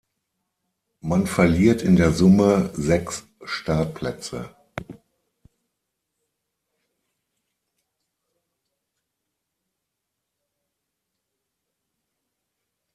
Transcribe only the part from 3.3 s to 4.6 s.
Startplätze.